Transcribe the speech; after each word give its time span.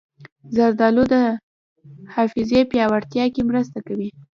زردالو 0.55 1.03
د 1.13 1.15
حافظې 2.13 2.61
پیاوړتیا 2.71 3.25
کې 3.33 3.41
مرسته 3.49 3.77
کوي. 3.87 4.09